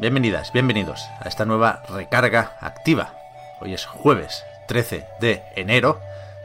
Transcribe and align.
bienvenidas, 0.00 0.50
bienvenidos 0.50 1.10
a 1.20 1.28
esta 1.28 1.44
nueva 1.44 1.82
recarga 1.90 2.52
activa. 2.60 3.12
Hoy 3.60 3.74
es 3.74 3.84
jueves 3.84 4.46
13 4.66 5.06
de 5.20 5.42
enero 5.56 6.00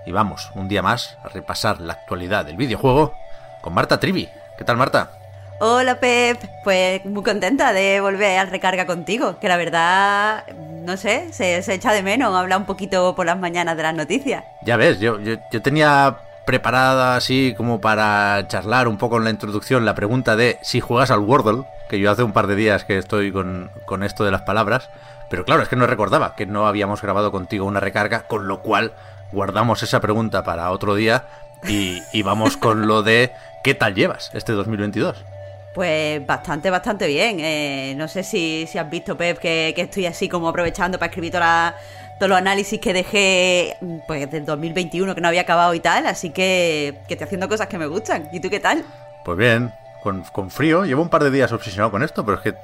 y 0.05 0.11
vamos 0.11 0.51
un 0.55 0.67
día 0.67 0.81
más 0.81 1.17
a 1.23 1.29
repasar 1.29 1.79
la 1.79 1.93
actualidad 1.93 2.43
del 2.43 2.57
videojuego 2.57 3.15
con 3.61 3.73
Marta 3.73 3.97
Trivi. 3.97 4.27
¿Qué 4.57 4.65
tal 4.65 4.75
Marta? 4.75 5.11
Hola 5.59 6.01
Pep, 6.01 6.37
pues 6.65 7.05
muy 7.05 7.23
contenta 7.23 7.71
de 7.71 8.01
volver 8.01 8.39
al 8.39 8.51
recarga 8.51 8.85
contigo, 8.85 9.39
que 9.39 9.47
la 9.47 9.55
verdad, 9.55 10.43
no 10.57 10.97
sé, 10.97 11.31
se, 11.31 11.61
se 11.61 11.73
echa 11.75 11.93
de 11.93 12.03
menos 12.03 12.35
hablar 12.35 12.59
un 12.59 12.65
poquito 12.65 13.15
por 13.15 13.25
las 13.25 13.39
mañanas 13.39 13.77
de 13.77 13.83
las 13.83 13.95
noticias. 13.95 14.43
Ya 14.63 14.75
ves, 14.75 14.99
yo, 14.99 15.17
yo, 15.21 15.35
yo 15.49 15.61
tenía 15.61 16.17
preparada 16.45 17.15
así 17.15 17.53
como 17.55 17.79
para 17.79 18.45
charlar 18.49 18.89
un 18.89 18.97
poco 18.97 19.17
en 19.17 19.23
la 19.23 19.29
introducción 19.29 19.85
la 19.85 19.95
pregunta 19.95 20.35
de 20.35 20.59
si 20.61 20.81
juegas 20.81 21.09
al 21.09 21.19
Wordle, 21.19 21.63
que 21.89 21.99
yo 21.99 22.11
hace 22.11 22.23
un 22.23 22.33
par 22.33 22.47
de 22.47 22.55
días 22.55 22.83
que 22.85 22.97
estoy 22.97 23.31
con, 23.31 23.71
con 23.85 24.03
esto 24.03 24.23
de 24.23 24.31
las 24.31 24.41
palabras, 24.41 24.89
pero 25.29 25.45
claro, 25.45 25.63
es 25.63 25.69
que 25.69 25.75
no 25.75 25.87
recordaba 25.87 26.35
que 26.35 26.45
no 26.45 26.67
habíamos 26.67 27.01
grabado 27.01 27.31
contigo 27.31 27.65
una 27.65 27.79
recarga, 27.79 28.27
con 28.27 28.47
lo 28.47 28.61
cual 28.61 28.93
guardamos 29.31 29.83
esa 29.83 29.99
pregunta 29.99 30.43
para 30.43 30.71
otro 30.71 30.95
día 30.95 31.25
y, 31.67 32.01
y 32.13 32.21
vamos 32.21 32.57
con 32.57 32.87
lo 32.87 33.03
de 33.03 33.31
¿qué 33.63 33.73
tal 33.73 33.95
llevas 33.95 34.31
este 34.33 34.53
2022? 34.53 35.25
Pues 35.73 36.25
bastante, 36.25 36.69
bastante 36.69 37.05
bien. 37.07 37.39
Eh, 37.41 37.93
no 37.97 38.07
sé 38.07 38.23
si, 38.23 38.65
si 38.65 38.77
has 38.77 38.89
visto, 38.89 39.17
Pep, 39.17 39.39
que, 39.39 39.73
que 39.75 39.81
estoy 39.81 40.05
así 40.05 40.29
como 40.29 40.47
aprovechando 40.47 40.97
para 40.97 41.09
escribir 41.09 41.33
toda 41.33 41.75
todos 42.17 42.29
los 42.29 42.37
análisis 42.37 42.79
que 42.79 42.93
dejé 42.93 43.75
pues 44.07 44.31
del 44.31 44.45
2021 44.45 45.13
que 45.15 45.19
no 45.19 45.27
había 45.27 45.41
acabado 45.41 45.73
y 45.73 45.81
tal, 45.81 46.07
así 46.07 46.29
que, 46.29 46.99
que 47.07 47.15
estoy 47.15 47.25
haciendo 47.25 47.49
cosas 47.49 47.67
que 47.67 47.77
me 47.77 47.87
gustan. 47.87 48.29
¿Y 48.31 48.39
tú 48.39 48.49
qué 48.49 48.59
tal? 48.59 48.85
Pues 49.25 49.37
bien, 49.37 49.73
con, 50.05 50.21
con 50.21 50.51
frío, 50.51 50.85
llevo 50.85 51.01
un 51.01 51.09
par 51.09 51.23
de 51.23 51.31
días 51.31 51.51
obsesionado 51.51 51.89
con 51.89 52.03
esto, 52.03 52.23
pero 52.23 52.37
es 52.37 52.43
que 52.43 52.55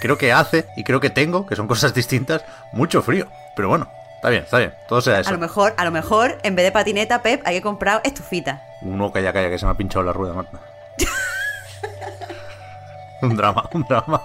creo 0.00 0.16
que 0.16 0.32
hace 0.32 0.66
y 0.76 0.84
creo 0.84 1.00
que 1.00 1.10
tengo, 1.10 1.44
que 1.44 1.56
son 1.56 1.66
cosas 1.66 1.92
distintas, 1.92 2.44
mucho 2.70 3.02
frío. 3.02 3.26
Pero 3.56 3.68
bueno, 3.68 3.90
está 4.14 4.30
bien, 4.30 4.44
está 4.44 4.58
bien, 4.58 4.72
todo 4.86 5.00
sea 5.00 5.18
eso. 5.18 5.30
A 5.30 5.32
lo 5.32 5.40
mejor, 5.40 5.74
a 5.76 5.84
lo 5.84 5.90
mejor, 5.90 6.38
en 6.44 6.54
vez 6.54 6.64
de 6.64 6.70
patineta, 6.70 7.22
Pep, 7.22 7.42
hay 7.44 7.56
que 7.56 7.62
comprar 7.62 8.02
estufita. 8.04 8.62
Uno 8.82 9.10
calla, 9.10 9.32
calla, 9.32 9.50
que 9.50 9.58
se 9.58 9.66
me 9.66 9.72
ha 9.72 9.74
pinchado 9.74 10.04
la 10.04 10.12
rueda, 10.12 10.34
Marta. 10.34 10.60
un 13.22 13.36
drama, 13.36 13.68
un 13.72 13.82
drama. 13.82 14.22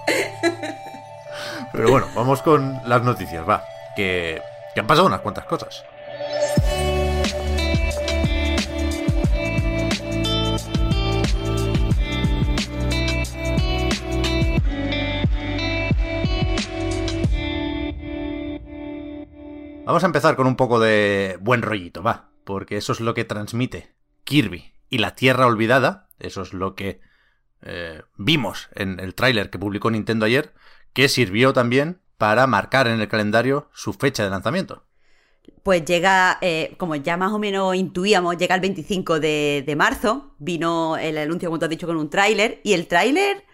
Pero 1.72 1.90
bueno, 1.90 2.06
vamos 2.14 2.42
con 2.42 2.80
las 2.86 3.02
noticias, 3.02 3.42
va. 3.48 3.64
Que, 3.96 4.40
que 4.72 4.78
han 4.78 4.86
pasado 4.86 5.08
unas 5.08 5.20
cuantas 5.20 5.46
cosas. 5.46 5.82
Vamos 19.92 20.04
a 20.04 20.06
empezar 20.06 20.36
con 20.36 20.46
un 20.46 20.56
poco 20.56 20.80
de 20.80 21.36
buen 21.42 21.60
rollito, 21.60 22.02
va, 22.02 22.30
porque 22.44 22.78
eso 22.78 22.94
es 22.94 23.00
lo 23.00 23.12
que 23.12 23.26
transmite 23.26 23.92
Kirby 24.24 24.72
y 24.88 24.96
la 24.96 25.14
Tierra 25.14 25.46
Olvidada, 25.46 26.08
eso 26.18 26.40
es 26.40 26.54
lo 26.54 26.74
que 26.74 27.02
eh, 27.60 28.00
vimos 28.16 28.70
en 28.74 29.00
el 29.00 29.14
tráiler 29.14 29.50
que 29.50 29.58
publicó 29.58 29.90
Nintendo 29.90 30.24
ayer, 30.24 30.54
que 30.94 31.10
sirvió 31.10 31.52
también 31.52 32.00
para 32.16 32.46
marcar 32.46 32.86
en 32.86 33.02
el 33.02 33.08
calendario 33.08 33.68
su 33.74 33.92
fecha 33.92 34.24
de 34.24 34.30
lanzamiento. 34.30 34.86
Pues 35.62 35.84
llega, 35.84 36.38
eh, 36.40 36.74
como 36.78 36.96
ya 36.96 37.18
más 37.18 37.32
o 37.32 37.38
menos 37.38 37.74
intuíamos, 37.74 38.38
llega 38.38 38.54
el 38.54 38.62
25 38.62 39.20
de, 39.20 39.62
de 39.66 39.76
marzo. 39.76 40.34
Vino 40.38 40.96
el 40.96 41.18
anuncio, 41.18 41.50
como 41.50 41.58
tú 41.58 41.66
has 41.66 41.70
dicho, 41.70 41.86
con 41.86 41.98
un 41.98 42.08
tráiler. 42.08 42.62
Y 42.64 42.72
el 42.72 42.86
tráiler 42.86 43.44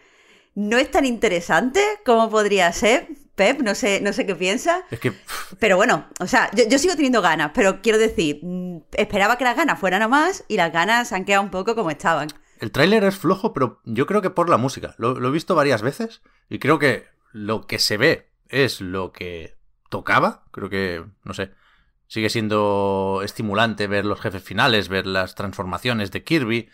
no 0.54 0.78
es 0.78 0.88
tan 0.88 1.04
interesante 1.04 1.80
como 2.04 2.30
podría 2.30 2.72
ser. 2.72 3.08
Pep, 3.38 3.60
no 3.62 3.74
sé, 3.74 4.00
no 4.02 4.12
sé 4.12 4.26
qué 4.26 4.34
piensas. 4.34 4.82
Es 4.90 5.00
que 5.00 5.12
Pero 5.58 5.76
bueno, 5.76 6.08
o 6.20 6.26
sea, 6.26 6.50
yo, 6.54 6.64
yo 6.68 6.78
sigo 6.78 6.94
teniendo 6.94 7.22
ganas, 7.22 7.52
pero 7.54 7.80
quiero 7.80 7.96
decir, 7.96 8.40
mm, 8.42 8.80
esperaba 8.92 9.38
que 9.38 9.44
las 9.44 9.56
ganas 9.56 9.78
fueran 9.78 10.02
a 10.02 10.08
más 10.08 10.44
y 10.48 10.56
las 10.56 10.72
ganas 10.72 11.12
han 11.12 11.24
quedado 11.24 11.44
un 11.44 11.50
poco 11.50 11.74
como 11.74 11.90
estaban. 11.90 12.28
el 12.60 12.72
tráiler 12.72 13.04
es 13.04 13.16
flojo, 13.16 13.54
pero 13.54 13.80
yo 13.84 14.06
creo 14.06 14.20
que 14.20 14.30
por 14.30 14.50
la 14.50 14.58
música. 14.58 14.94
Lo, 14.98 15.18
lo 15.18 15.28
he 15.28 15.32
visto 15.32 15.54
varias 15.54 15.80
veces 15.80 16.20
y 16.50 16.58
creo 16.58 16.78
que 16.78 17.06
lo 17.32 17.66
que 17.66 17.78
se 17.78 17.96
ve 17.96 18.28
es 18.48 18.80
lo 18.80 19.12
que 19.12 19.56
tocaba. 19.88 20.44
Creo 20.50 20.68
que, 20.68 21.04
no 21.22 21.34
sé, 21.34 21.52
sigue 22.08 22.30
siendo 22.30 23.20
estimulante 23.22 23.86
ver 23.86 24.04
los 24.04 24.20
jefes 24.20 24.42
finales, 24.42 24.88
ver 24.88 25.06
las 25.06 25.34
transformaciones 25.34 26.10
de 26.10 26.24
Kirby, 26.24 26.68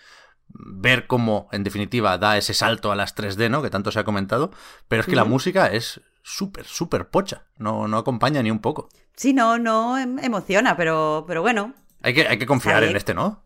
ver 0.48 1.06
cómo, 1.06 1.48
en 1.52 1.64
definitiva, 1.64 2.16
da 2.18 2.38
ese 2.38 2.54
salto 2.54 2.92
a 2.92 2.96
las 2.96 3.14
3D, 3.16 3.50
¿no? 3.50 3.62
Que 3.62 3.70
tanto 3.70 3.90
se 3.90 3.98
ha 3.98 4.04
comentado. 4.04 4.50
Pero 4.88 5.00
es 5.00 5.06
que 5.06 5.16
la 5.16 5.24
música 5.24 5.66
es 5.66 6.00
súper, 6.24 6.64
súper 6.64 7.08
pocha. 7.08 7.44
No, 7.58 7.86
no 7.86 7.98
acompaña 7.98 8.42
ni 8.42 8.50
un 8.50 8.58
poco. 8.58 8.88
Sí, 9.14 9.32
no, 9.32 9.58
no 9.58 9.96
em- 9.96 10.18
emociona, 10.18 10.76
pero, 10.76 11.24
pero 11.28 11.42
bueno. 11.42 11.74
Hay 12.02 12.14
que, 12.14 12.26
hay 12.26 12.38
que 12.38 12.46
confiar 12.46 12.82
en 12.82 12.96
este, 12.96 13.14
¿no? 13.14 13.44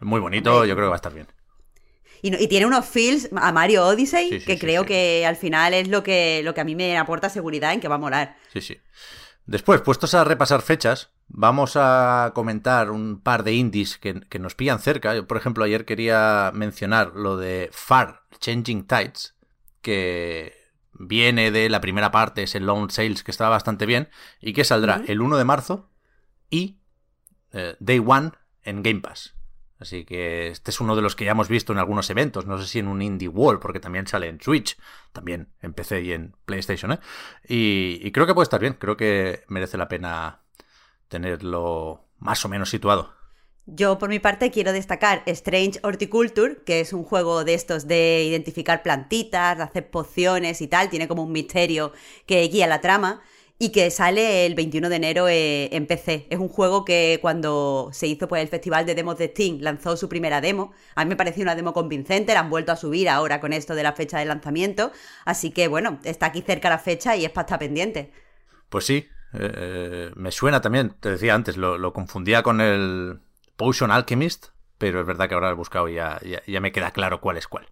Muy 0.00 0.20
bonito, 0.20 0.66
yo 0.66 0.74
creo 0.74 0.86
que 0.86 0.90
va 0.90 0.96
a 0.96 0.96
estar 0.96 1.14
bien. 1.14 1.28
Y, 2.20 2.48
tiene 2.48 2.66
unos 2.66 2.86
feels 2.86 3.28
a 3.36 3.52
Mario 3.52 3.84
Odyssey 3.86 4.30
Sí, 4.30 4.40
sí, 4.40 4.46
que 4.46 4.54
sí, 4.54 4.58
creo 4.58 4.86
que 4.86 5.26
al 5.26 5.36
final 5.36 5.74
es 5.74 5.88
lo 5.88 6.02
que, 6.02 6.40
lo 6.42 6.54
que 6.54 6.62
a 6.62 6.64
mí 6.64 6.74
me 6.74 6.96
aporta 6.96 7.28
seguridad 7.28 7.72
en 7.72 7.80
que 7.80 7.88
va 7.88 7.96
a 7.96 7.98
molar. 7.98 8.36
Sí, 8.52 8.60
sí. 8.62 8.78
Después, 9.44 9.82
puestos 9.82 10.14
a 10.14 10.24
repasar 10.24 10.62
fechas, 10.62 11.10
vamos 11.28 11.72
a 11.76 12.32
comentar 12.34 12.90
un 12.90 13.20
par 13.20 13.44
de 13.44 13.52
indies 13.52 13.98
que, 13.98 14.20
que 14.22 14.38
nos 14.38 14.54
pillan 14.54 14.78
cerca. 14.78 15.14
Yo, 15.14 15.26
por 15.26 15.36
ejemplo, 15.36 15.64
ayer 15.64 15.84
quería 15.84 16.50
mencionar 16.54 17.12
lo 17.14 17.36
de 17.36 17.68
Far 17.72 18.22
Changing 18.40 18.86
Tides, 18.86 19.34
que 19.82 20.63
viene 20.94 21.50
de 21.50 21.68
la 21.68 21.80
primera 21.80 22.10
parte, 22.10 22.44
ese 22.44 22.60
Lone 22.60 22.90
Sales, 22.90 23.22
que 23.22 23.30
estaba 23.30 23.50
bastante 23.50 23.86
bien, 23.86 24.08
y 24.40 24.52
que 24.52 24.64
saldrá 24.64 25.02
el 25.06 25.20
1 25.20 25.36
de 25.36 25.44
marzo 25.44 25.90
y 26.50 26.78
eh, 27.52 27.76
Day 27.80 28.02
One 28.04 28.32
en 28.62 28.82
Game 28.82 29.00
Pass. 29.00 29.34
Así 29.78 30.04
que 30.04 30.48
este 30.48 30.70
es 30.70 30.80
uno 30.80 30.96
de 30.96 31.02
los 31.02 31.16
que 31.16 31.24
ya 31.24 31.32
hemos 31.32 31.48
visto 31.48 31.72
en 31.72 31.78
algunos 31.78 32.08
eventos, 32.08 32.46
no 32.46 32.58
sé 32.58 32.66
si 32.66 32.78
en 32.78 32.88
un 32.88 33.02
Indie 33.02 33.28
Wall, 33.28 33.58
porque 33.58 33.80
también 33.80 34.06
sale 34.06 34.28
en 34.28 34.40
Switch, 34.40 34.78
también 35.12 35.52
en 35.60 35.74
PC 35.74 36.02
y 36.02 36.12
en 36.12 36.36
PlayStation, 36.46 36.92
¿eh? 36.92 37.00
Y, 37.46 38.00
y 38.02 38.12
creo 38.12 38.26
que 38.26 38.34
puede 38.34 38.44
estar 38.44 38.60
bien, 38.60 38.74
creo 38.74 38.96
que 38.96 39.44
merece 39.48 39.76
la 39.76 39.88
pena 39.88 40.40
tenerlo 41.08 42.06
más 42.18 42.44
o 42.44 42.48
menos 42.48 42.70
situado. 42.70 43.14
Yo, 43.66 43.98
por 43.98 44.10
mi 44.10 44.18
parte, 44.18 44.50
quiero 44.50 44.72
destacar 44.72 45.22
Strange 45.24 45.80
Horticulture, 45.82 46.58
que 46.66 46.80
es 46.80 46.92
un 46.92 47.02
juego 47.02 47.44
de 47.44 47.54
estos 47.54 47.86
de 47.88 48.24
identificar 48.24 48.82
plantitas, 48.82 49.56
de 49.56 49.62
hacer 49.62 49.90
pociones 49.90 50.60
y 50.60 50.68
tal. 50.68 50.90
Tiene 50.90 51.08
como 51.08 51.22
un 51.22 51.32
misterio 51.32 51.92
que 52.26 52.42
guía 52.48 52.66
la 52.66 52.80
trama. 52.80 53.22
Y 53.56 53.70
que 53.70 53.88
sale 53.92 54.46
el 54.46 54.56
21 54.56 54.88
de 54.88 54.96
enero 54.96 55.28
eh, 55.28 55.74
en 55.74 55.86
PC. 55.86 56.26
Es 56.28 56.40
un 56.40 56.48
juego 56.48 56.84
que 56.84 57.20
cuando 57.22 57.88
se 57.92 58.08
hizo 58.08 58.26
pues, 58.26 58.42
el 58.42 58.48
Festival 58.48 58.84
de 58.84 58.96
Demos 58.96 59.16
de 59.16 59.28
Steam 59.28 59.58
lanzó 59.60 59.96
su 59.96 60.08
primera 60.08 60.40
demo. 60.40 60.72
A 60.96 61.04
mí 61.04 61.10
me 61.10 61.16
pareció 61.16 61.44
una 61.44 61.54
demo 61.54 61.72
convincente, 61.72 62.34
la 62.34 62.40
han 62.40 62.50
vuelto 62.50 62.72
a 62.72 62.76
subir 62.76 63.08
ahora 63.08 63.40
con 63.40 63.52
esto 63.52 63.76
de 63.76 63.84
la 63.84 63.92
fecha 63.92 64.18
de 64.18 64.24
lanzamiento. 64.24 64.90
Así 65.24 65.52
que 65.52 65.68
bueno, 65.68 66.00
está 66.02 66.26
aquí 66.26 66.42
cerca 66.42 66.68
la 66.68 66.80
fecha 66.80 67.14
y 67.14 67.24
es 67.24 67.30
para 67.30 67.46
estar 67.46 67.60
pendiente. 67.60 68.10
Pues 68.68 68.86
sí, 68.86 69.06
eh, 69.34 70.10
me 70.16 70.32
suena 70.32 70.60
también, 70.60 70.96
te 70.98 71.10
decía 71.10 71.34
antes, 71.36 71.56
lo 71.56 71.92
confundía 71.92 72.42
con 72.42 72.60
el 72.60 73.20
Potion 73.56 73.90
Alchemist, 73.90 74.46
pero 74.78 75.00
es 75.00 75.06
verdad 75.06 75.28
que 75.28 75.34
ahora 75.34 75.48
lo 75.48 75.54
he 75.54 75.56
buscado 75.56 75.88
y 75.88 75.94
ya, 75.94 76.20
ya, 76.22 76.42
ya 76.46 76.60
me 76.60 76.72
queda 76.72 76.90
claro 76.90 77.20
cuál 77.20 77.36
es 77.36 77.48
cuál. 77.48 77.68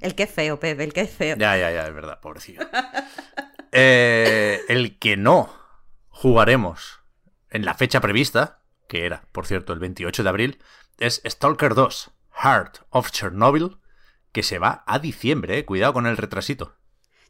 El 0.00 0.14
que 0.14 0.24
es 0.24 0.30
feo, 0.30 0.58
Pepe, 0.58 0.84
el 0.84 0.92
que 0.92 1.02
es 1.02 1.10
feo. 1.10 1.36
Ya, 1.36 1.56
ya, 1.56 1.70
ya, 1.70 1.86
es 1.86 1.94
verdad, 1.94 2.20
pobrecillo. 2.20 2.60
Eh, 3.74 4.60
el 4.68 4.98
que 4.98 5.16
no 5.16 5.50
jugaremos 6.10 7.00
en 7.48 7.64
la 7.64 7.72
fecha 7.72 8.02
prevista, 8.02 8.60
que 8.86 9.06
era, 9.06 9.24
por 9.32 9.46
cierto, 9.46 9.72
el 9.72 9.78
28 9.78 10.22
de 10.22 10.28
abril, 10.28 10.62
es 10.98 11.22
Stalker 11.24 11.74
2, 11.74 12.10
Heart 12.42 12.80
of 12.90 13.10
Chernobyl, 13.10 13.78
que 14.30 14.42
se 14.42 14.58
va 14.58 14.84
a 14.86 14.98
diciembre, 14.98 15.56
eh. 15.56 15.64
cuidado 15.64 15.94
con 15.94 16.06
el 16.06 16.18
retrasito. 16.18 16.76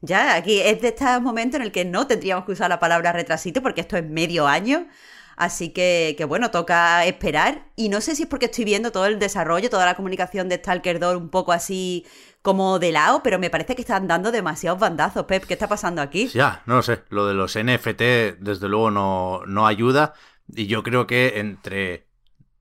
Ya, 0.01 0.35
aquí 0.35 0.61
es 0.61 0.83
de 0.83 0.89
este 0.89 1.21
momento 1.21 1.57
en 1.57 1.63
el 1.63 1.71
que 1.71 1.85
no 1.85 2.09
tendríamos 2.09 2.45
que 2.45 2.53
usar 2.53 2.69
la 2.69 2.81
palabra 2.81 3.13
retrasito 3.13 3.63
porque 3.63 3.83
esto 3.83 3.97
es 3.97 4.05
medio 4.05 4.49
año. 4.49 4.89
Así 5.37 5.71
que, 5.71 6.15
que, 6.17 6.25
bueno, 6.25 6.51
toca 6.51 7.05
esperar. 7.07 7.67
Y 7.77 7.89
no 7.89 8.01
sé 8.01 8.15
si 8.15 8.25
es 8.25 8.29
porque 8.29 8.47
estoy 8.47 8.65
viendo 8.65 8.93
todo 8.93 9.07
el 9.07 9.19
desarrollo, 9.19 9.71
toda 9.71 9.87
la 9.87 9.95
comunicación 9.95 10.49
de 10.49 10.57
Stalker 10.57 10.99
2 10.99 11.17
un 11.17 11.29
poco 11.31 11.53
así 11.53 12.07
como 12.43 12.79
de 12.79 12.93
lado, 12.93 13.23
pero 13.23 13.39
me 13.39 13.51
parece 13.51 13.75
que 13.77 13.83
están 13.83 14.09
dando 14.09 14.33
demasiados 14.33 14.81
bandazos, 14.81 15.25
Pep. 15.27 15.45
¿Qué 15.45 15.55
está 15.55 15.69
pasando 15.69 16.03
aquí? 16.03 16.29
Ya, 16.29 16.63
no 16.67 16.77
lo 16.77 16.83
sé. 16.83 17.03
Lo 17.09 17.27
de 17.27 17.35
los 17.35 17.57
NFT, 17.57 18.41
desde 18.41 18.69
luego, 18.69 18.91
no, 18.91 19.43
no 19.47 19.67
ayuda. 19.67 20.15
Y 20.55 20.67
yo 20.67 20.83
creo 20.83 21.07
que 21.07 21.39
entre 21.39 22.07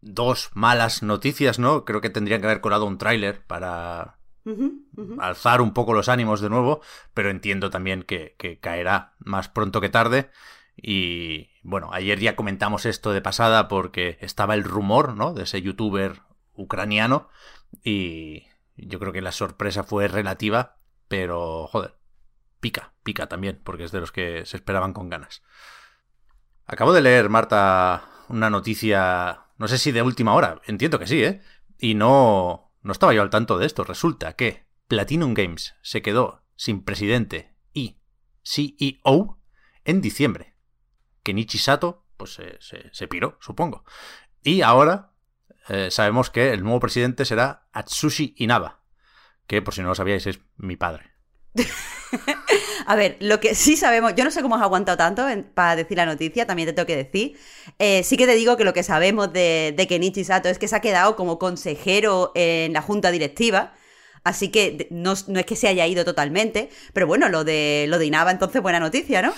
dos 0.01 0.49
malas 0.53 1.03
noticias, 1.03 1.59
¿no? 1.59 1.85
Creo 1.85 2.01
que 2.01 2.09
tendrían 2.09 2.41
que 2.41 2.47
haber 2.47 2.61
colado 2.61 2.85
un 2.85 2.97
tráiler 2.97 3.41
para 3.45 4.17
alzar 5.19 5.61
un 5.61 5.73
poco 5.73 5.93
los 5.93 6.09
ánimos 6.09 6.41
de 6.41 6.49
nuevo, 6.49 6.81
pero 7.13 7.29
entiendo 7.29 7.69
también 7.69 8.03
que, 8.03 8.35
que, 8.37 8.59
caerá 8.59 9.13
más 9.19 9.49
pronto 9.49 9.81
que 9.81 9.89
tarde. 9.89 10.29
Y 10.75 11.49
bueno, 11.63 11.89
ayer 11.93 12.19
ya 12.19 12.35
comentamos 12.35 12.85
esto 12.85 13.11
de 13.11 13.21
pasada 13.21 13.67
porque 13.67 14.17
estaba 14.21 14.55
el 14.55 14.63
rumor, 14.63 15.15
¿no? 15.15 15.33
De 15.33 15.43
ese 15.43 15.61
youtuber 15.61 16.21
ucraniano 16.53 17.29
y 17.83 18.43
yo 18.75 18.99
creo 18.99 19.13
que 19.13 19.21
la 19.21 19.31
sorpresa 19.31 19.83
fue 19.83 20.07
relativa, 20.07 20.77
pero 21.07 21.67
joder, 21.67 21.95
pica, 22.59 22.93
pica 23.03 23.27
también, 23.27 23.59
porque 23.63 23.83
es 23.83 23.91
de 23.91 23.99
los 23.99 24.11
que 24.11 24.45
se 24.45 24.57
esperaban 24.57 24.93
con 24.93 25.09
ganas. 25.09 25.41
Acabo 26.65 26.93
de 26.93 27.01
leer, 27.01 27.29
Marta, 27.29 28.03
una 28.29 28.49
noticia, 28.49 29.47
no 29.57 29.67
sé 29.67 29.77
si 29.77 29.91
de 29.91 30.01
última 30.01 30.33
hora, 30.33 30.61
entiendo 30.65 30.99
que 30.99 31.07
sí, 31.07 31.23
¿eh? 31.23 31.41
Y 31.77 31.95
no, 31.95 32.71
no 32.81 32.91
estaba 32.91 33.13
yo 33.13 33.21
al 33.21 33.29
tanto 33.29 33.57
de 33.57 33.65
esto. 33.65 33.83
Resulta 33.83 34.33
que 34.33 34.65
Platinum 34.87 35.33
Games 35.33 35.75
se 35.81 36.01
quedó 36.01 36.43
sin 36.55 36.83
presidente 36.83 37.55
y 37.73 37.97
CEO 38.43 39.39
en 39.83 40.01
diciembre. 40.01 40.50
Kenichi 41.23 41.57
Sato, 41.57 42.05
pues 42.17 42.33
se, 42.33 42.59
se, 42.91 43.07
piró, 43.07 43.37
supongo. 43.39 43.83
Y 44.43 44.61
ahora 44.61 45.11
eh, 45.69 45.89
sabemos 45.91 46.29
que 46.29 46.51
el 46.51 46.63
nuevo 46.63 46.79
presidente 46.79 47.25
será 47.25 47.67
Atsushi 47.71 48.35
Inaba, 48.37 48.81
que 49.47 49.61
por 49.61 49.73
si 49.73 49.81
no 49.81 49.89
lo 49.89 49.95
sabíais 49.95 50.27
es 50.27 50.39
mi 50.57 50.77
padre. 50.77 51.11
A 52.85 52.95
ver, 52.95 53.17
lo 53.19 53.39
que 53.39 53.55
sí 53.55 53.77
sabemos, 53.77 54.15
yo 54.15 54.23
no 54.23 54.31
sé 54.31 54.41
cómo 54.41 54.55
has 54.55 54.61
aguantado 54.61 54.97
tanto 54.97 55.25
para 55.53 55.75
decir 55.75 55.97
la 55.97 56.05
noticia, 56.05 56.45
también 56.45 56.67
te 56.67 56.73
tengo 56.73 56.87
que 56.87 56.95
decir. 56.95 57.37
Eh, 57.79 58.03
sí 58.03 58.17
que 58.17 58.25
te 58.25 58.35
digo 58.35 58.57
que 58.57 58.63
lo 58.63 58.73
que 58.73 58.83
sabemos 58.83 59.31
de, 59.31 59.73
de 59.75 59.87
Kenichi 59.87 60.23
Sato 60.23 60.49
es 60.49 60.59
que 60.59 60.67
se 60.67 60.75
ha 60.75 60.81
quedado 60.81 61.15
como 61.15 61.39
consejero 61.39 62.31
en 62.35 62.73
la 62.73 62.81
junta 62.81 63.11
directiva. 63.11 63.73
Así 64.23 64.49
que 64.49 64.87
no, 64.91 65.13
no, 65.27 65.39
es 65.39 65.45
que 65.45 65.55
se 65.55 65.67
haya 65.67 65.87
ido 65.87 66.05
totalmente, 66.05 66.69
pero 66.93 67.07
bueno, 67.07 67.27
lo 67.29 67.43
de, 67.43 67.85
lo 67.87 67.97
de 67.97 68.05
Inaba 68.05 68.29
entonces 68.29 68.61
buena 68.61 68.79
noticia, 68.79 69.21
¿no? 69.21 69.33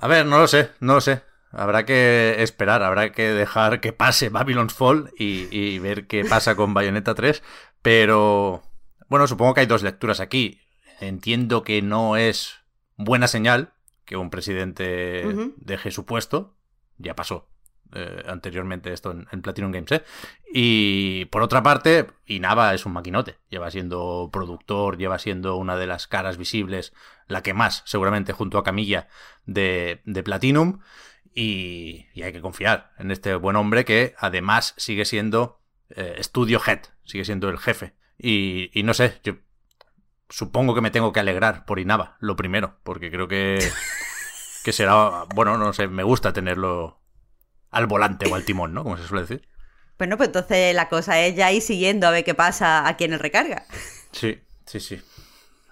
A 0.00 0.08
ver, 0.08 0.24
no 0.26 0.38
lo 0.38 0.48
sé, 0.48 0.70
no 0.80 0.94
lo 0.94 1.00
sé. 1.00 1.22
Habrá 1.52 1.84
que 1.84 2.42
esperar, 2.42 2.82
habrá 2.82 3.12
que 3.12 3.30
dejar 3.30 3.80
que 3.80 3.92
pase 3.92 4.28
Babylon's 4.28 4.72
Fall 4.72 5.10
y, 5.18 5.48
y 5.54 5.78
ver 5.78 6.06
qué 6.06 6.24
pasa 6.24 6.54
con 6.54 6.74
Bayonetta 6.74 7.14
3, 7.14 7.42
pero 7.82 8.62
bueno, 9.08 9.26
supongo 9.26 9.54
que 9.54 9.60
hay 9.60 9.66
dos 9.66 9.82
lecturas 9.82 10.20
aquí. 10.20 10.60
Entiendo 11.00 11.64
que 11.64 11.82
no 11.82 12.16
es 12.16 12.60
buena 12.96 13.26
señal 13.26 13.72
que 14.04 14.16
un 14.16 14.30
presidente 14.30 15.52
deje 15.56 15.90
su 15.90 16.06
puesto. 16.06 16.54
Ya 16.98 17.14
pasó 17.16 17.48
eh, 17.92 18.22
anteriormente 18.26 18.92
esto 18.92 19.10
en, 19.10 19.42
Platinum 19.42 19.72
Games, 19.72 19.90
¿eh? 19.90 20.04
Y 20.52 21.24
por 21.26 21.42
otra 21.42 21.62
parte, 21.62 22.06
Inaba 22.26 22.72
es 22.72 22.86
un 22.86 22.92
maquinote. 22.92 23.38
Lleva 23.48 23.70
siendo 23.70 24.30
productor, 24.32 24.96
lleva 24.96 25.18
siendo 25.18 25.56
una 25.56 25.76
de 25.76 25.88
las 25.88 26.06
caras 26.06 26.36
visibles, 26.36 26.92
la 27.30 27.42
que 27.42 27.54
más, 27.54 27.82
seguramente, 27.86 28.32
junto 28.32 28.58
a 28.58 28.64
Camilla, 28.64 29.08
de, 29.46 30.02
de 30.04 30.22
Platinum. 30.22 30.80
Y, 31.32 32.06
hay 32.22 32.32
que 32.32 32.40
confiar 32.40 32.92
en 32.98 33.10
este 33.10 33.34
buen 33.36 33.56
hombre 33.56 33.84
que 33.84 34.14
además 34.18 34.74
sigue 34.76 35.04
siendo 35.04 35.62
eh, 35.90 36.18
Studio 36.22 36.60
Head, 36.64 36.80
sigue 37.04 37.24
siendo 37.24 37.48
el 37.48 37.58
jefe. 37.58 37.94
Y, 38.18 38.70
y 38.78 38.82
no 38.82 38.94
sé, 38.94 39.20
yo 39.22 39.36
supongo 40.28 40.74
que 40.74 40.80
me 40.80 40.90
tengo 40.90 41.12
que 41.12 41.20
alegrar 41.20 41.64
por 41.64 41.78
Inaba, 41.78 42.16
lo 42.20 42.36
primero, 42.36 42.78
porque 42.82 43.10
creo 43.10 43.28
que, 43.28 43.58
que 44.64 44.72
será, 44.72 45.24
bueno, 45.34 45.56
no 45.56 45.72
sé, 45.72 45.86
me 45.88 46.02
gusta 46.02 46.32
tenerlo 46.32 47.00
al 47.70 47.86
volante 47.86 48.28
o 48.28 48.34
al 48.34 48.44
timón, 48.44 48.74
¿no? 48.74 48.82
Como 48.82 48.96
se 48.96 49.06
suele 49.06 49.22
decir. 49.22 49.48
Bueno, 49.98 50.16
pues 50.16 50.28
entonces 50.28 50.74
la 50.74 50.88
cosa 50.88 51.20
es 51.20 51.36
ya 51.36 51.52
ir 51.52 51.62
siguiendo 51.62 52.08
a 52.08 52.10
ver 52.10 52.24
qué 52.24 52.34
pasa 52.34 52.88
a 52.88 52.96
quien 52.96 53.12
el 53.12 53.20
recarga. 53.20 53.66
Sí, 54.12 54.40
sí, 54.66 54.80
sí. 54.80 55.00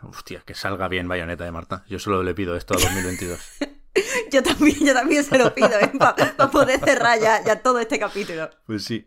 Hostia, 0.02 0.42
que 0.44 0.54
salga 0.54 0.88
bien 0.88 1.08
Bayonetta 1.08 1.44
de 1.44 1.52
Marta. 1.52 1.84
Yo 1.88 1.98
solo 1.98 2.22
le 2.22 2.34
pido 2.34 2.56
esto 2.56 2.74
a 2.74 2.80
2022. 2.80 3.40
yo 4.32 4.42
también, 4.42 4.78
yo 4.84 4.94
también 4.94 5.24
se 5.24 5.38
lo 5.38 5.54
pido, 5.54 5.70
¿eh? 5.80 5.92
para 5.98 6.50
poder 6.50 6.80
cerrar 6.80 7.18
ya, 7.20 7.44
ya 7.44 7.62
todo 7.62 7.80
este 7.80 7.98
capítulo. 7.98 8.50
Pues 8.66 8.84
sí. 8.84 9.04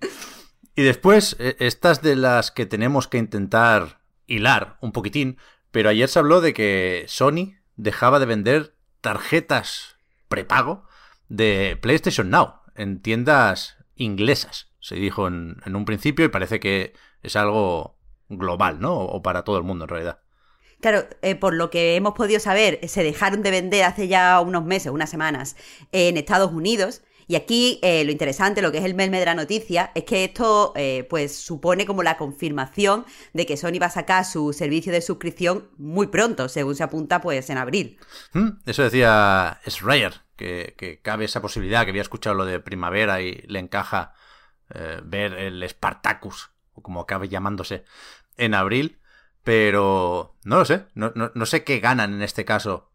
Y 0.76 0.84
después, 0.84 1.36
eh, 1.40 1.56
estas 1.60 2.02
de 2.02 2.16
las 2.16 2.52
que 2.52 2.66
tenemos 2.66 3.08
que 3.08 3.18
intentar 3.18 4.02
hilar 4.28 4.78
un 4.82 4.92
poquitín, 4.92 5.38
pero 5.72 5.90
ayer 5.90 6.08
se 6.08 6.20
habló 6.20 6.42
de 6.42 6.54
que 6.54 7.06
Sony 7.08 7.56
dejaba 7.76 8.20
de 8.20 8.26
vender 8.26 8.76
tarjetas 9.02 9.98
prepago 10.28 10.88
de 11.28 11.78
PlayStation 11.82 12.30
Now 12.30 12.62
en 12.76 13.02
tiendas 13.02 13.78
inglesas, 13.96 14.72
se 14.80 14.96
dijo 14.96 15.28
en, 15.28 15.62
un 15.66 15.86
principio 15.86 16.26
y 16.26 16.30
parece 16.30 16.60
que 16.60 16.94
es 17.22 17.36
algo 17.36 17.98
global, 18.30 18.80
¿no? 18.80 18.96
O 18.98 19.22
para 19.22 19.44
todo 19.44 19.58
el 19.58 19.64
mundo 19.64 19.86
en 19.86 19.90
realidad. 19.90 20.20
Claro, 20.82 21.08
eh, 21.22 21.36
por 21.36 21.54
lo 21.54 21.70
que 21.70 21.96
hemos 21.96 22.14
podido 22.14 22.40
saber, 22.40 22.80
se 22.88 23.04
dejaron 23.04 23.44
de 23.44 23.52
vender 23.52 23.84
hace 23.84 24.08
ya 24.08 24.40
unos 24.42 24.66
meses, 24.66 24.92
unas 24.92 25.10
semanas, 25.10 25.56
en 25.92 26.18
Estados 26.18 26.52
Unidos 26.52 27.02
y 27.32 27.36
aquí 27.36 27.80
eh, 27.82 28.04
lo 28.04 28.12
interesante, 28.12 28.62
lo 28.62 28.74
que 28.74 28.80
es 28.80 28.84
el 28.84 28.94
melme 28.94 29.18
de 29.18 29.26
la 29.26 29.36
noticia, 29.36 29.94
es 29.96 30.04
que 30.04 30.26
esto 30.26 30.74
eh, 30.76 31.08
pues 31.10 31.34
supone 31.34 31.86
como 31.86 32.04
la 32.04 32.18
confirmación 32.18 33.06
de 33.32 33.46
que 33.46 33.56
Sony 33.56 33.80
va 33.82 33.86
a 33.86 33.90
sacar 33.90 34.26
su 34.26 34.52
servicio 34.52 34.92
de 34.92 35.00
suscripción 35.00 35.70
muy 35.78 36.08
pronto, 36.08 36.50
según 36.50 36.76
se 36.76 36.84
apunta 36.84 37.22
pues 37.22 37.50
en 37.50 37.58
abril. 37.58 37.98
Hmm, 38.34 38.60
eso 38.66 38.84
decía 38.84 39.62
Schreier, 39.66 40.14
que, 40.36 40.76
que, 40.78 41.00
cabe 41.00 41.24
esa 41.24 41.42
posibilidad, 41.42 41.86
que 41.86 41.92
había 41.92 42.02
escuchado 42.02 42.36
lo 42.36 42.44
de 42.44 42.60
primavera 42.60 43.22
y 43.22 43.36
le 43.48 43.60
encaja 43.60 44.14
eh, 44.76 45.00
ver 45.02 45.34
el 45.36 45.64
Spartacus, 45.70 46.52
o 46.74 46.82
como 46.82 47.00
acabe 47.00 47.30
llamándose, 47.30 47.86
en 48.36 48.54
abril. 48.56 49.00
Pero 49.44 50.36
no 50.44 50.58
lo 50.58 50.66
sé, 50.66 50.86
no, 50.94 51.12
no 51.16 51.46
sé 51.46 51.64
qué 51.64 51.80
ganan 51.80 52.14
en 52.14 52.22
este 52.22 52.46
caso 52.46 52.92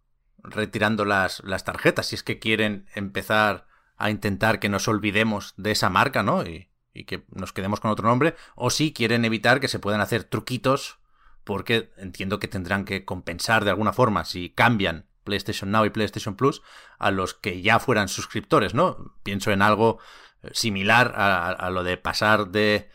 retirando 0.47 1.05
las, 1.05 1.43
las 1.45 1.65
tarjetas, 1.65 2.07
si 2.07 2.15
es 2.15 2.23
que 2.23 2.39
quieren 2.39 2.87
empezar 2.95 3.67
a 3.97 4.11
intentar 4.11 4.61
que 4.61 4.69
nos 4.69 4.89
olvidemos 4.89 5.55
de 5.57 5.73
esa 5.73 5.91
marca, 5.91 6.23
¿no? 6.23 6.43
Y, 6.45 6.69
que 7.07 7.27
nos 7.29 7.53
quedemos 7.53 7.79
con 7.79 7.91
otro 7.91 8.09
nombre, 8.09 8.37
o 8.55 8.71
si 8.71 8.95
quieren 8.95 9.27
evitar 9.27 9.61
que 9.61 9.69
se 9.69 9.79
puedan 9.79 10.01
hacer 10.01 10.25
truquitos, 10.25 10.99
porque 11.45 11.93
entiendo 11.99 12.39
que 12.39 12.49
tendrán 12.49 12.87
que 12.87 13.05
compensar 13.05 13.65
de 13.65 13.71
alguna 13.71 13.93
forma 13.93 14.25
si 14.25 14.49
cambian 14.49 15.05
PlayStation 15.23 15.71
Now 15.71 15.85
y 15.85 15.91
PlayStation 15.91 16.37
Plus 16.37 16.63
a 16.99 17.11
los 17.11 17.35
que 17.35 17.61
ya 17.61 17.81
fueran 17.81 18.09
suscriptores, 18.09 18.73
¿no? 18.73 19.15
Pienso 19.23 19.51
en 19.51 19.61
algo 19.61 19.99
eh, 20.43 20.49
similar 20.55 21.13
a, 21.15 21.69
lo 21.69 21.85
de 21.85 21.99
pasar 21.99 22.49
de 22.49 22.89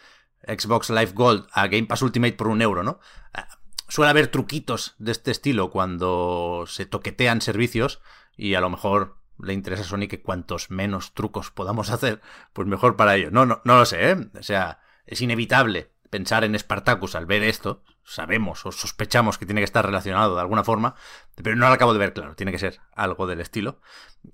Xbox 0.48 0.90
Live 0.90 1.12
Gold 1.14 1.48
a 1.52 1.68
Game 1.68 1.86
Pass 1.88 2.02
Ultimate 2.02 2.34
por 2.34 2.48
un 2.48 2.62
euro, 2.62 2.84
¿no? 2.84 3.00
Ah, 3.34 3.48
suele 3.88 4.10
haber 4.10 4.28
truquitos 4.28 4.96
de 4.98 5.12
este 5.12 5.32
estilo 5.32 5.70
cuando 5.70 6.66
se 6.68 6.86
toquetean 6.86 7.42
servicios 7.42 8.02
y 8.38 8.56
a 8.56 8.62
lo 8.62 8.70
mejor 8.70 9.18
le 9.40 9.54
interesa 9.54 9.84
a 9.84 9.86
Sony 9.86 10.08
que 10.08 10.22
cuantos 10.22 10.70
menos 10.70 11.14
trucos 11.14 11.52
podamos 11.52 11.90
hacer, 11.92 12.22
pues 12.54 12.68
mejor 12.68 12.96
para 12.96 13.16
ellos. 13.16 13.32
No, 13.32 13.46
no, 13.46 13.62
no 13.64 13.78
lo 13.78 13.86
sé, 13.86 14.12
¿eh? 14.12 14.30
O 14.40 14.44
sea, 14.44 14.80
es 15.06 15.22
inevitable 15.22 15.92
pensar 16.12 16.44
en 16.44 16.58
Spartacus 16.60 17.16
al 17.16 17.26
ver 17.26 17.42
esto. 17.42 17.84
Sabemos 18.04 18.66
o 18.66 18.72
sospechamos 18.72 19.38
que 19.38 19.46
tiene 19.46 19.62
que 19.62 19.66
estar 19.66 19.86
relacionado 19.86 20.36
de 20.36 20.42
alguna 20.42 20.64
forma, 20.64 20.96
pero 21.36 21.56
no 21.56 21.68
lo 21.68 21.74
acabo 21.74 21.94
de 21.94 22.00
ver 22.00 22.14
claro. 22.14 22.36
Tiene 22.36 22.52
que 22.52 22.60
ser 22.60 22.80
algo 22.94 23.26
del 23.26 23.42
estilo 23.42 23.80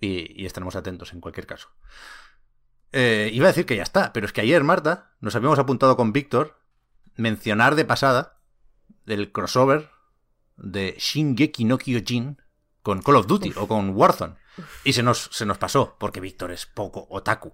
y, 0.02 0.46
estaremos 0.46 0.76
atentos 0.76 1.14
en 1.14 1.22
cualquier 1.22 1.46
caso. 1.46 1.70
Eh, 2.92 3.30
iba 3.34 3.46
a 3.46 3.52
decir 3.52 3.66
que 3.66 3.76
ya 3.76 3.84
está, 3.84 4.14
pero 4.14 4.26
es 4.26 4.34
que 4.34 4.42
ayer, 4.42 4.64
Marta, 4.64 5.12
nos 5.20 5.36
habíamos 5.36 5.60
apuntado 5.60 5.98
con 5.98 6.14
Víctor 6.14 6.60
mencionar 7.16 7.76
de 7.76 7.86
pasada 7.86 8.40
el 9.06 9.32
crossover 9.32 9.90
de 10.58 10.96
Shingeki 10.98 11.66
no 11.66 11.78
Kyojin 11.78 12.42
con 12.82 13.02
Call 13.02 13.18
of 13.18 13.28
Duty 13.28 13.54
o 13.58 13.68
con 13.68 13.90
Warzone. 13.92 14.36
Y 14.84 14.94
se 14.94 15.04
nos, 15.04 15.30
se 15.32 15.46
nos 15.46 15.58
pasó, 15.58 15.98
porque 16.00 16.20
Víctor 16.20 16.52
es 16.52 16.66
poco 16.66 17.06
otaku. 17.10 17.54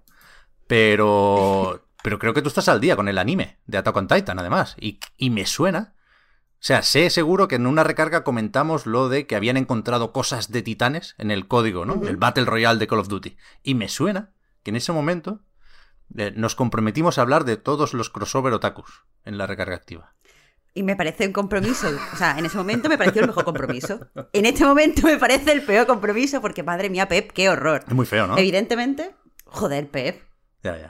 Pero, 0.66 1.88
pero 2.02 2.18
creo 2.18 2.32
que 2.32 2.42
tú 2.42 2.48
estás 2.48 2.68
al 2.68 2.80
día 2.80 2.96
con 2.96 3.08
el 3.08 3.18
anime 3.18 3.58
de 3.66 3.78
Attack 3.78 3.96
on 3.96 4.08
Titan, 4.08 4.38
además. 4.38 4.76
Y, 4.80 5.00
y 5.16 5.30
me 5.30 5.46
suena 5.46 5.94
O 5.96 6.66
sea, 6.66 6.82
sé 6.82 7.10
seguro 7.10 7.48
que 7.48 7.56
en 7.56 7.66
una 7.66 7.84
recarga 7.84 8.24
comentamos 8.24 8.86
lo 8.86 9.08
de 9.08 9.26
que 9.26 9.36
habían 9.36 9.56
encontrado 9.56 10.12
cosas 10.12 10.50
de 10.50 10.62
titanes 10.62 11.14
en 11.18 11.30
el 11.30 11.46
código, 11.46 11.84
¿no? 11.84 12.06
El 12.06 12.16
Battle 12.16 12.46
Royale 12.46 12.78
de 12.78 12.86
Call 12.86 13.00
of 13.00 13.08
Duty. 13.08 13.36
Y 13.62 13.74
me 13.74 13.88
suena 13.88 14.33
que 14.64 14.70
en 14.70 14.76
ese 14.76 14.90
momento 14.90 15.40
eh, 16.16 16.32
nos 16.34 16.56
comprometimos 16.56 17.18
a 17.18 17.22
hablar 17.22 17.44
de 17.44 17.56
todos 17.56 17.94
los 17.94 18.10
crossover 18.10 18.52
otakus 18.52 19.04
en 19.24 19.38
la 19.38 19.46
recarga 19.46 19.76
activa. 19.76 20.14
Y 20.76 20.82
me 20.82 20.96
parece 20.96 21.26
un 21.26 21.32
compromiso. 21.32 21.88
O 22.12 22.16
sea, 22.16 22.36
en 22.36 22.46
ese 22.46 22.56
momento 22.56 22.88
me 22.88 22.98
pareció 22.98 23.20
el 23.20 23.28
mejor 23.28 23.44
compromiso. 23.44 24.00
En 24.32 24.44
este 24.44 24.64
momento 24.64 25.02
me 25.06 25.18
parece 25.18 25.52
el 25.52 25.62
peor 25.62 25.86
compromiso 25.86 26.40
porque, 26.40 26.64
madre 26.64 26.90
mía, 26.90 27.06
Pep, 27.06 27.30
qué 27.30 27.48
horror. 27.48 27.84
Es 27.86 27.94
muy 27.94 28.06
feo, 28.06 28.26
¿no? 28.26 28.36
Evidentemente, 28.36 29.14
joder, 29.44 29.88
Pep. 29.88 30.20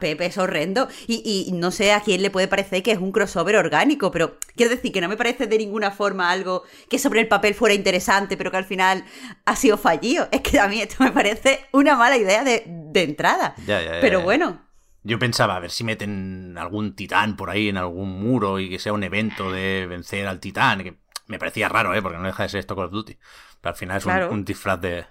Pep 0.00 0.20
es 0.20 0.38
horrendo. 0.38 0.88
Y, 1.06 1.46
y, 1.48 1.52
no 1.52 1.70
sé 1.70 1.92
a 1.92 2.00
quién 2.00 2.22
le 2.22 2.30
puede 2.30 2.48
parecer 2.48 2.82
que 2.82 2.92
es 2.92 2.98
un 2.98 3.12
crossover 3.12 3.56
orgánico, 3.56 4.10
pero 4.10 4.38
quiero 4.56 4.70
decir 4.70 4.92
que 4.92 5.00
no 5.00 5.08
me 5.08 5.16
parece 5.16 5.46
de 5.46 5.58
ninguna 5.58 5.90
forma 5.90 6.30
algo 6.30 6.62
que 6.88 6.98
sobre 6.98 7.20
el 7.20 7.28
papel 7.28 7.54
fuera 7.54 7.74
interesante, 7.74 8.36
pero 8.36 8.50
que 8.50 8.56
al 8.56 8.64
final 8.64 9.04
ha 9.44 9.56
sido 9.56 9.76
fallido. 9.76 10.28
Es 10.32 10.40
que 10.40 10.58
a 10.58 10.68
mí 10.68 10.80
esto 10.80 11.02
me 11.02 11.12
parece 11.12 11.66
una 11.72 11.96
mala 11.96 12.16
idea 12.16 12.44
de, 12.44 12.64
de 12.66 13.02
entrada. 13.02 13.54
pero 14.00 14.20
bueno, 14.22 14.60
yo 15.04 15.18
pensaba 15.18 15.56
a 15.56 15.60
ver 15.60 15.70
si 15.70 15.84
meten 15.84 16.56
algún 16.58 16.96
titán 16.96 17.36
por 17.36 17.50
ahí 17.50 17.68
en 17.68 17.76
algún 17.76 18.08
muro 18.22 18.58
y 18.58 18.70
que 18.70 18.78
sea 18.78 18.94
un 18.94 19.04
evento 19.04 19.52
de 19.52 19.86
vencer 19.86 20.26
al 20.26 20.40
titán, 20.40 20.82
que 20.82 20.96
me 21.26 21.38
parecía 21.38 21.68
raro, 21.68 21.94
¿eh? 21.94 22.00
Porque 22.00 22.16
no 22.16 22.24
deja 22.24 22.42
de 22.42 22.48
ser 22.48 22.60
esto 22.60 22.74
Call 22.74 22.86
of 22.86 22.92
Duty. 22.92 23.18
Pero 23.60 23.72
al 23.72 23.76
final 23.76 23.98
es 23.98 24.06
un, 24.06 24.44
disfraz 24.46 24.80
de, 24.80 25.04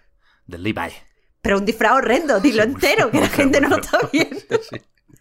de 0.47 0.57
Levi. 0.57 0.91
Pero 1.43 1.57
un 1.57 1.65
disfraz 1.65 1.91
horrendo, 1.91 2.39
dilo 2.39 2.63
entero, 2.63 3.11
que 3.11 3.19
la 3.19 3.27
gente 3.27 3.59
no 3.59 3.67
lo 3.67 3.75
está 3.75 3.99
viendo. 4.13 4.39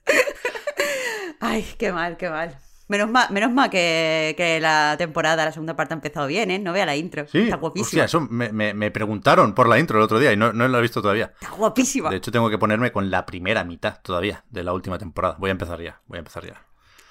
Ay, 1.41 1.67
qué 1.77 1.93
mal, 1.93 2.17
qué 2.17 2.31
mal. 2.31 2.57
Menos 2.87 3.11
mal, 3.11 3.27
menos 3.33 3.51
mal 3.51 3.69
que, 3.69 4.59
la 4.63 4.95
temporada, 4.97 5.45
la 5.45 5.51
segunda 5.51 5.75
parte 5.75 5.95
ha 5.95 5.97
empezado 5.97 6.29
bien, 6.29 6.53
¿eh? 6.53 6.61
No 6.61 6.73
vea 6.73 6.87
la 6.87 6.95
intro. 6.95 7.27
Sí, 7.27 7.41
está 7.41 7.57
guapísima. 7.57 8.05
eso 8.05 8.21
me, 8.21 8.91
preguntaron 8.93 9.53
por 9.53 9.69
la 9.69 9.81
intro 9.81 9.99
el 9.99 10.05
otro 10.05 10.21
día 10.21 10.33
y 10.33 10.37
no, 10.37 10.53
no 10.53 10.69
la 10.69 10.79
he 10.79 10.83
visto 10.83 11.03
todavía. 11.03 11.33
Está 11.41 11.57
guapísima. 11.57 12.09
De 12.11 12.19
hecho, 12.19 12.31
tengo 12.31 12.49
que 12.49 12.59
ponerme 12.59 12.93
con 12.93 13.11
la 13.11 13.27
primera 13.27 13.65
mitad 13.65 13.99
todavía 14.01 14.45
de 14.49 14.63
la 14.63 14.73
última 14.73 14.99
temporada. 14.99 15.35
Voy 15.41 15.49
a 15.49 15.53
empezar 15.53 15.83
ya, 15.83 16.01
voy 16.07 16.19
a 16.19 16.21
empezar 16.21 16.47
ya. 16.47 16.55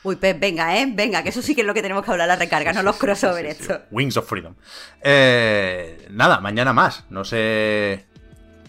Uy, 0.03 0.15
Pep, 0.15 0.39
venga, 0.39 0.77
¿eh? 0.77 0.89
Venga, 0.89 1.21
que 1.21 1.29
eso 1.29 1.41
sí 1.41 1.53
que 1.53 1.61
es 1.61 1.67
lo 1.67 1.73
que 1.73 1.81
tenemos 1.81 2.05
que 2.05 2.11
hablar, 2.11 2.29
la 2.29 2.37
recarga, 2.37 2.71
no 2.71 2.81
los 2.81 2.95
crossover 2.95 3.45
esto. 3.45 3.81
Wings 3.91 4.15
of 4.15 4.25
Freedom. 4.25 4.55
Eh, 5.01 6.07
nada, 6.11 6.39
mañana 6.39 6.71
más. 6.71 7.03
No 7.09 7.25
sé 7.25 8.10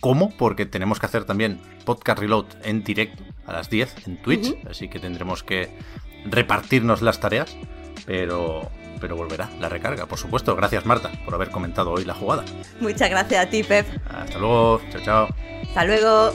cómo, 0.02 0.30
porque 0.36 0.66
tenemos 0.66 0.98
que 0.98 1.06
hacer 1.06 1.24
también 1.24 1.60
podcast 1.84 2.18
reload 2.18 2.46
en 2.64 2.82
directo 2.82 3.22
a 3.46 3.52
las 3.52 3.70
10 3.70 4.08
en 4.08 4.20
Twitch, 4.20 4.52
así 4.68 4.88
que 4.88 4.98
tendremos 4.98 5.44
que 5.44 5.70
repartirnos 6.24 7.02
las 7.02 7.20
tareas, 7.20 7.56
pero, 8.04 8.68
pero 9.00 9.14
volverá 9.16 9.48
la 9.60 9.68
recarga, 9.68 10.06
por 10.06 10.18
supuesto. 10.18 10.56
Gracias 10.56 10.84
Marta 10.86 11.12
por 11.24 11.34
haber 11.34 11.50
comentado 11.50 11.92
hoy 11.92 12.04
la 12.04 12.14
jugada. 12.14 12.44
Muchas 12.80 13.08
gracias 13.10 13.46
a 13.46 13.48
ti, 13.48 13.62
Pep. 13.62 13.86
Hasta 14.10 14.38
luego, 14.38 14.80
chao, 14.90 15.02
chao. 15.02 15.28
Hasta 15.68 15.84
luego. 15.84 16.32